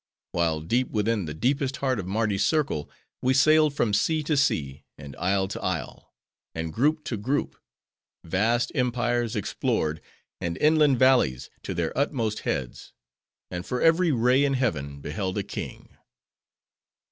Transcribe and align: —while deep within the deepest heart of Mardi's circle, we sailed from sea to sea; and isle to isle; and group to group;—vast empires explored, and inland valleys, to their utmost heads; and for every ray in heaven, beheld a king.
—while 0.31 0.61
deep 0.61 0.89
within 0.89 1.25
the 1.25 1.33
deepest 1.35 1.77
heart 1.77 1.99
of 1.99 2.07
Mardi's 2.07 2.43
circle, 2.43 2.89
we 3.21 3.35
sailed 3.35 3.75
from 3.75 3.93
sea 3.93 4.23
to 4.23 4.35
sea; 4.35 4.83
and 4.97 5.15
isle 5.17 5.47
to 5.49 5.61
isle; 5.61 6.11
and 6.55 6.73
group 6.73 7.03
to 7.03 7.15
group;—vast 7.17 8.71
empires 8.73 9.35
explored, 9.35 10.01
and 10.39 10.57
inland 10.57 10.97
valleys, 10.97 11.51
to 11.61 11.75
their 11.75 11.95
utmost 11.95 12.39
heads; 12.39 12.93
and 13.51 13.63
for 13.63 13.79
every 13.79 14.11
ray 14.11 14.43
in 14.43 14.55
heaven, 14.55 15.01
beheld 15.01 15.37
a 15.37 15.43
king. 15.43 15.95